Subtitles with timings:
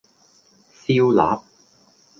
[0.81, 1.43] 燒臘